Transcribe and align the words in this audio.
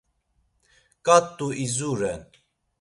K̆at̆u 1.05 1.47
izuren. 1.63 2.21